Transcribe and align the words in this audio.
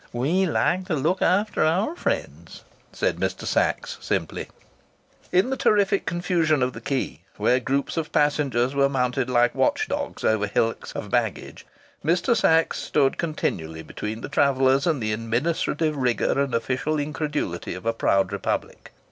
"We 0.13 0.47
like 0.47 0.87
to 0.87 0.95
look 0.95 1.21
after 1.21 1.63
our 1.63 1.95
friends," 1.95 2.63
said 2.91 3.17
Mr. 3.17 3.45
Sachs, 3.45 3.99
simply. 4.01 4.47
In 5.31 5.51
the 5.51 5.55
terrific 5.55 6.07
confusion 6.07 6.63
of 6.63 6.73
the 6.73 6.81
quay, 6.81 7.21
where 7.37 7.59
groups 7.59 7.97
of 7.97 8.11
passengers 8.11 8.73
were 8.73 8.89
mounted 8.89 9.29
like 9.29 9.53
watch 9.53 9.87
dogs 9.87 10.23
over 10.23 10.47
hillocks 10.47 10.91
of 10.93 11.11
baggage, 11.11 11.67
Mr. 12.03 12.35
Sachs 12.35 12.79
stood 12.79 13.19
continually 13.19 13.83
between 13.83 14.21
the 14.21 14.27
travellers 14.29 14.87
and 14.87 15.03
the 15.03 15.13
administrative 15.13 15.95
rigour 15.95 16.31
and 16.41 16.55
official 16.55 16.97
incredulity 16.97 17.75
of 17.75 17.85
a 17.85 17.93
proud 17.93 18.33
republic. 18.33 18.91